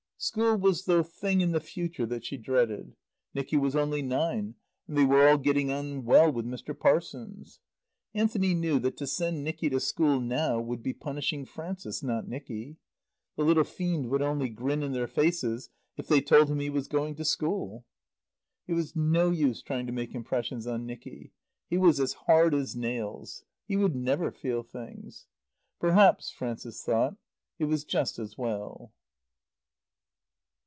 [0.23, 2.95] School was the thing in the future that she dreaded.
[3.33, 4.53] Nicky was only nine,
[4.87, 6.79] and they were all getting on well with Mt.
[6.79, 7.59] Parsons.
[8.13, 12.77] Anthony knew that to send Nicky to school now would be punishing Frances, not Nicky.
[13.35, 16.87] The little fiend would only grin in their faces if they told him he was
[16.87, 17.83] going to school.
[18.67, 21.33] It was no use trying to make impressions on Nicky.
[21.67, 23.43] He was as hard as nails.
[23.67, 25.25] He would never feel things.
[25.79, 27.15] Perhaps, Frances thought,
[27.57, 28.91] it was just as well.